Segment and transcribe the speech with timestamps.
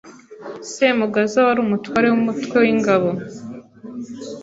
[0.71, 3.09] Semugaza wari umutware w’umutwe w’ingabo